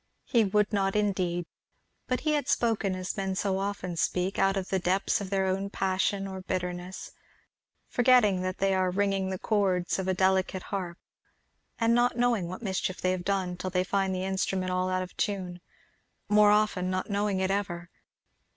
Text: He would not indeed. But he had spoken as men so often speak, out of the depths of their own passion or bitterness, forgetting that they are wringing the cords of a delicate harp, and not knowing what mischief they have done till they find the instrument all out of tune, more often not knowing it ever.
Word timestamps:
He 0.23 0.43
would 0.43 0.73
not 0.73 0.95
indeed. 0.95 1.45
But 2.07 2.21
he 2.21 2.31
had 2.33 2.47
spoken 2.47 2.95
as 2.95 3.15
men 3.15 3.35
so 3.35 3.59
often 3.59 3.95
speak, 3.95 4.39
out 4.39 4.57
of 4.57 4.69
the 4.69 4.79
depths 4.79 5.21
of 5.21 5.29
their 5.29 5.45
own 5.45 5.69
passion 5.69 6.27
or 6.27 6.41
bitterness, 6.41 7.11
forgetting 7.87 8.41
that 8.41 8.57
they 8.57 8.73
are 8.73 8.89
wringing 8.89 9.29
the 9.29 9.37
cords 9.37 9.99
of 9.99 10.07
a 10.07 10.15
delicate 10.15 10.63
harp, 10.73 10.97
and 11.77 11.93
not 11.93 12.17
knowing 12.17 12.47
what 12.47 12.63
mischief 12.63 12.99
they 12.99 13.11
have 13.11 13.23
done 13.23 13.55
till 13.57 13.69
they 13.69 13.83
find 13.83 14.15
the 14.15 14.25
instrument 14.25 14.71
all 14.71 14.89
out 14.89 15.03
of 15.03 15.15
tune, 15.17 15.61
more 16.27 16.49
often 16.49 16.89
not 16.89 17.11
knowing 17.11 17.39
it 17.39 17.51
ever. 17.51 17.91